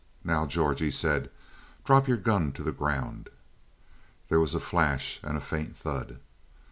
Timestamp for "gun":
2.17-2.53